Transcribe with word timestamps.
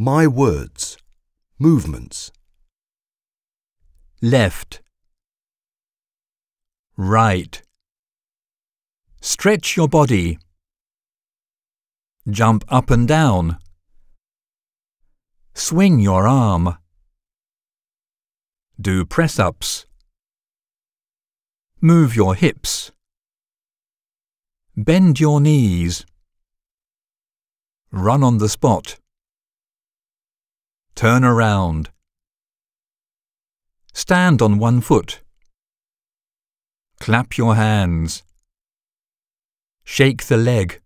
My 0.00 0.28
words. 0.28 0.96
Movements. 1.58 2.30
left, 4.22 4.80
right. 6.96 7.60
Stretch 9.20 9.76
your 9.76 9.88
body. 9.88 10.38
Jump 12.30 12.64
up 12.68 12.90
and 12.90 13.08
down. 13.08 13.58
Swing 15.54 15.98
your 15.98 16.28
arm. 16.28 16.78
Do 18.80 19.04
press 19.04 19.40
ups. 19.40 19.84
Move 21.80 22.14
your 22.14 22.36
hips. 22.36 22.92
Bend 24.76 25.18
your 25.18 25.40
knees. 25.40 26.06
Run 27.90 28.22
on 28.22 28.38
the 28.38 28.48
spot. 28.48 29.00
Turn 30.98 31.22
around. 31.22 31.90
Stand 33.92 34.42
on 34.42 34.58
one 34.58 34.80
foot. 34.80 35.20
Clap 36.98 37.38
your 37.38 37.54
hands. 37.54 38.24
Shake 39.84 40.24
the 40.24 40.36
leg. 40.36 40.80